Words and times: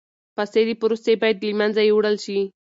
فاسدی 0.35 0.75
پروسې 0.81 1.13
باید 1.21 1.37
له 1.45 1.51
منځه 1.59 1.81
یوړل 1.89 2.15
شي. 2.25 2.39